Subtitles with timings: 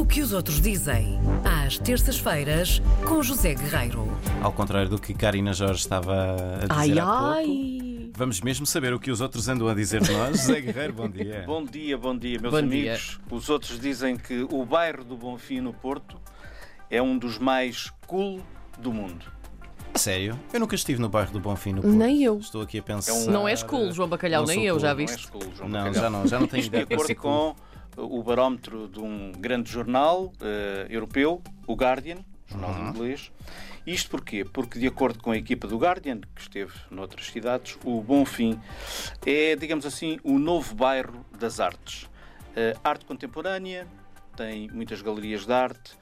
[0.00, 4.08] O que os outros dizem, às terças-feiras, com José Guerreiro.
[4.42, 6.14] Ao contrário do que Karina Jorge estava
[6.68, 8.10] a Ai, dizer há pouco, ai.
[8.16, 10.38] vamos mesmo saber o que os outros andam a dizer de nós.
[10.40, 11.44] José Guerreiro, bom dia.
[11.46, 13.20] Bom dia, bom dia, meus Bom amigos.
[13.30, 16.16] Os outros dizem que o bairro do Bonfim, no Porto,
[16.88, 18.40] é um dos mais cool
[18.78, 19.26] do mundo.
[19.96, 20.38] Sério?
[20.52, 21.94] Eu nunca estive no bairro do Bonfim no Porto.
[21.94, 22.38] Nem eu.
[22.38, 23.12] Estou aqui a pensar.
[23.12, 25.14] É um- Não és cool, João Bacalhau, Não nem eu, cool, já não viste?
[25.16, 25.94] és cool, João Não, Bacalhau.
[26.02, 27.54] já não, já não tenho Isto de ideia para acordo ser cool.
[27.54, 32.88] com o barómetro de um grande jornal eh, europeu, o Guardian, jornal Uhum.
[32.90, 33.30] inglês.
[33.86, 34.44] Isto porquê?
[34.44, 38.58] Porque, de acordo com a equipa do Guardian, que esteve noutras cidades, o Bonfim
[39.24, 42.08] é, digamos assim, o novo bairro das artes.
[42.54, 43.86] Eh, arte contemporânea,
[44.36, 45.92] tem muitas galerias de arte,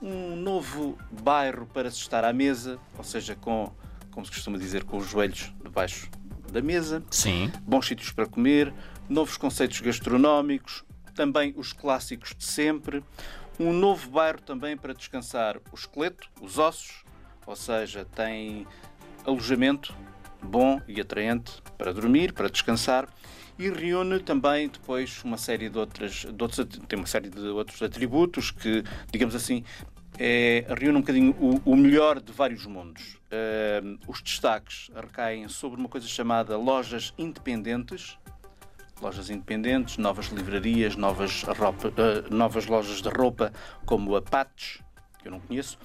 [0.00, 3.70] um novo bairro para se estar à mesa, ou seja, com,
[4.10, 6.08] como se costuma dizer, com os joelhos debaixo
[6.52, 7.50] da mesa Sim.
[7.62, 8.72] bons sítios para comer,
[9.08, 10.84] novos conceitos gastronómicos,
[11.18, 13.02] também os clássicos de sempre,
[13.58, 17.02] um novo bairro também para descansar o esqueleto, os ossos,
[17.44, 18.64] ou seja, tem
[19.26, 19.92] alojamento
[20.40, 23.08] bom e atraente para dormir, para descansar.
[23.58, 27.82] E reúne também depois uma série de outras, de outros, tem uma série de outros
[27.82, 29.64] atributos que, digamos assim,
[30.16, 33.18] é, reúne um bocadinho o, o melhor de vários mundos.
[33.28, 38.16] Eh, os destaques recaem sobre uma coisa chamada lojas independentes,
[39.00, 43.52] lojas independentes, novas livrarias, novas, roupa- eh, novas lojas de roupa,
[43.86, 44.78] como a Patch,
[45.20, 45.78] que eu não conheço,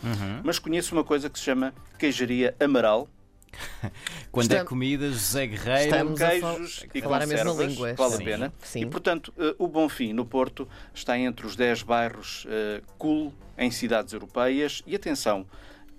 [0.44, 3.08] mas conheço uma coisa que se chama Queijaria Amaral,
[4.32, 5.84] Quando é Estamos- comida, José Guerreiro.
[5.84, 7.94] Estamos a fal- queijos e falar a mesma língua.
[7.94, 8.22] vale Sim.
[8.24, 8.54] a pena.
[8.64, 8.80] Sim.
[8.82, 13.70] E, portanto, eh, o Bonfim, no Porto, está entre os 10 bairros eh, cool em
[13.70, 14.82] cidades europeias.
[14.88, 15.46] E atenção,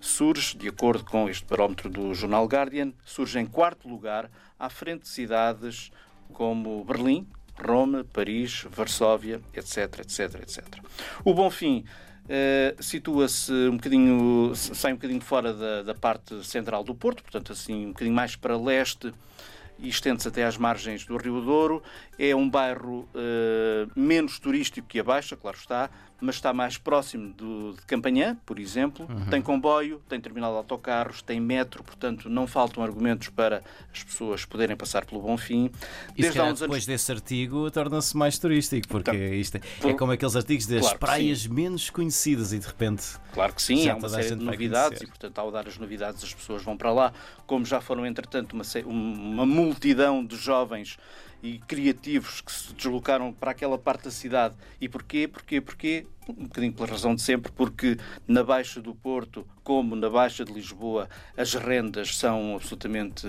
[0.00, 5.02] surge, de acordo com este barómetro do jornal Guardian, surge em quarto lugar, à frente
[5.02, 5.92] de cidades
[6.32, 10.64] como Berlim, Roma, Paris, Varsóvia, etc, etc, etc.
[11.24, 11.84] O Bonfim
[12.28, 17.52] eh, situa-se um bocadinho, sai um bocadinho fora da, da parte central do Porto, portanto
[17.52, 19.12] assim um bocadinho mais para leste
[19.78, 21.82] e estende-se até às margens do Rio Douro.
[22.18, 25.90] É um bairro eh, menos turístico que a Baixa, claro está,
[26.20, 29.06] mas está mais próximo do, de Campanhã, por exemplo.
[29.28, 33.62] Tem comboio, tem terminal de autocarros, tem metro, portanto não faltam argumentos para
[33.92, 35.70] as pessoas poderem passar pelo Bonfim.
[36.16, 39.60] E se há calhar uns depois desse artigo torna-se mais turístico, porque Então, isto é,
[39.80, 43.04] por- é como aqueles artigos das Claro praias menos conhecidas e de repente.
[43.32, 46.32] Claro que sim, há uma série de novidades e, portanto, ao dar as novidades, as
[46.32, 47.12] pessoas vão para lá.
[47.46, 50.98] Como já foram, entretanto, uma, uma multidão de jovens
[51.44, 54.54] e criativos que se deslocaram para aquela parte da cidade.
[54.80, 55.28] E porquê?
[55.28, 55.60] Porquê?
[55.60, 56.06] Porquê?
[56.26, 60.50] Um bocadinho pela razão de sempre, porque na Baixa do Porto, como na Baixa de
[60.50, 63.26] Lisboa, as rendas são absolutamente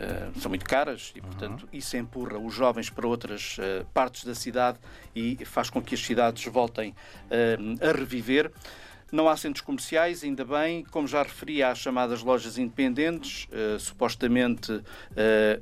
[0.00, 4.34] eh, são muito caras e, portanto, isso empurra os jovens para outras eh, partes da
[4.34, 4.78] cidade
[5.14, 6.92] e faz com que as cidades voltem
[7.30, 8.50] eh, a reviver.
[9.12, 10.84] Não há centros comerciais, ainda bem.
[10.84, 14.82] Como já referi, há as chamadas lojas independentes, eh, supostamente
[15.16, 15.60] eh,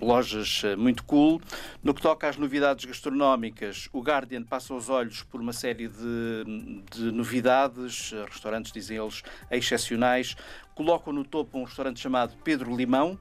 [0.00, 1.40] lojas eh, muito cool.
[1.82, 6.84] No que toca às novidades gastronómicas, o Guardian passa os olhos por uma série de,
[6.92, 10.36] de novidades, restaurantes, dizem eles, excepcionais.
[10.74, 13.18] Colocam no topo um restaurante chamado Pedro Limão,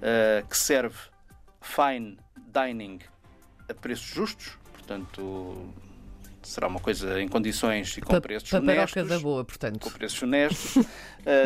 [0.00, 0.96] eh, que serve
[1.60, 3.00] fine dining
[3.68, 5.74] a preços justos, portanto
[6.42, 9.90] será uma coisa em condições e com Pa- preços honestos da boa, com portanto.
[9.92, 10.76] preços honestos.
[10.76, 10.84] Uh,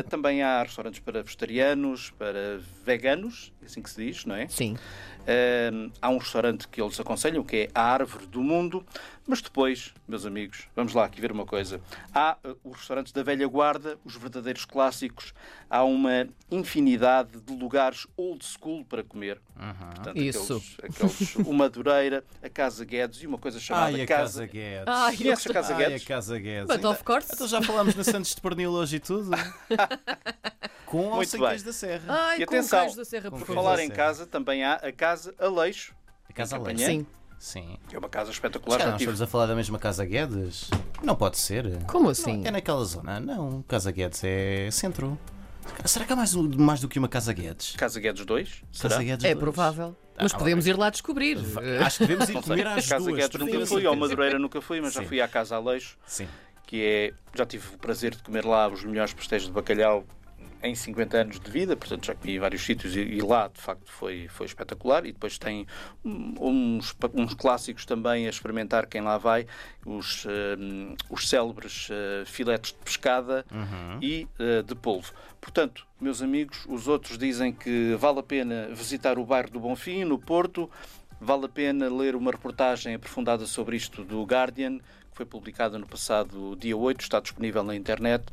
[0.08, 4.47] também há restaurantes para vegetarianos, para veganos, é assim que se diz, não é?
[4.48, 4.76] Sim.
[5.22, 8.84] Uh, há um restaurante que eles aconselham, que é a Árvore do Mundo,
[9.26, 11.81] mas depois, meus amigos, vamos lá aqui ver uma coisa.
[12.12, 15.32] Há uh, os restaurantes da velha guarda, os verdadeiros clássicos,
[15.70, 19.41] há uma infinidade de lugares old school para comer.
[19.94, 20.62] Portanto, Isso.
[20.78, 24.81] Aqueles, aqueles, o Madureira, a Casa Guedes e uma coisa chamada Ai, a Casa Guedes.
[24.87, 26.03] Ai, Conheces a Casa Ai, Guedes?
[26.03, 26.66] a Casa Guedes.
[26.76, 27.28] But of course.
[27.32, 29.31] Então já falámos no Santos de Pernil hoje e tudo.
[30.87, 31.48] Com ou Muito sem bem.
[31.50, 32.03] queijo da Serra.
[32.09, 33.70] Ai, E com atenção, queijo da Serra, com por Por queijo favor.
[33.76, 35.94] falar em casa, também há a Casa Aleixo,
[36.28, 36.69] A Casa Leite.
[36.70, 36.87] Campanhã.
[36.88, 37.06] Sim.
[37.38, 37.76] Sim.
[37.88, 38.78] que é uma casa espetacular.
[38.78, 40.70] Já nós tive estamos a falar da mesma Casa Guedes.
[41.02, 41.82] Não pode ser.
[41.87, 42.43] Como assim?
[42.46, 43.19] É naquela zona.
[43.19, 45.19] Não, Casa Guedes é centro.
[45.84, 47.75] Será que há mais, mais do que uma Casa Guedes?
[47.75, 48.90] Casa Guedes 2, será?
[48.90, 49.40] Casa Guedes É dois.
[49.43, 49.96] provável.
[50.20, 51.38] Mas Ah, podemos ir lá descobrir.
[51.85, 53.31] Acho que devemos ir comer às Casa duas.
[53.38, 53.97] Nunca fui, ao.
[53.97, 55.06] Madureira nunca fui, mas já Sim.
[55.09, 56.29] fui à Casa Aleixo, Sim.
[56.67, 57.12] que é.
[57.35, 60.05] Já tive o prazer de comer lá os melhores pastéis de bacalhau
[60.62, 63.61] em 50 anos de vida, portanto já comi em vários sítios e, e lá de
[63.61, 65.05] facto foi, foi espetacular.
[65.05, 65.67] E depois tem
[66.05, 69.47] hum, uns, uns clássicos também a experimentar quem lá vai,
[69.85, 70.26] os,
[70.59, 73.44] hum, os célebres eh, filetes de pescada
[74.00, 75.12] e eh, de polvo.
[75.41, 80.05] Portanto, meus amigos, os outros dizem que vale a pena visitar o bairro do Bonfim,
[80.05, 80.70] no Porto,
[81.20, 84.79] vale a pena ler uma reportagem aprofundada sobre isto do Guardian,
[85.12, 88.25] que foi publicada no passado dia 8, está disponível na internet.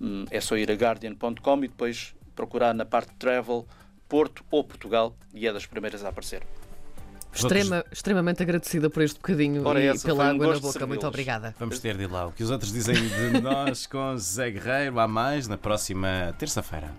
[0.00, 3.66] Hum, É só ir a guardian.com e depois procurar na parte de travel
[4.08, 6.42] Porto ou Portugal e é das primeiras a aparecer.
[7.34, 10.86] Extrema, extremamente agradecida por este bocadinho Ora, e essa pela um água na boca.
[10.86, 11.54] Muito obrigada.
[11.58, 12.26] Vamos ter de lá.
[12.26, 15.00] O que os outros dizem de nós com Zé Guerreiro.
[15.00, 16.90] Há mais na próxima terça-feira.